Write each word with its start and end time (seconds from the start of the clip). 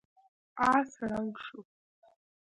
آس 0.71 0.91
ړنګ 1.09 1.35
شو. 1.45 1.59